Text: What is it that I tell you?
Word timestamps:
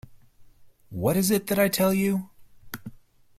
What 0.89 1.15
is 1.15 1.29
it 1.29 1.45
that 1.45 1.59
I 1.59 1.67
tell 1.69 1.93
you? 1.93 2.31